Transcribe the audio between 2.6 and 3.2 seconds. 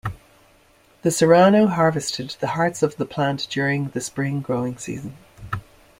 of the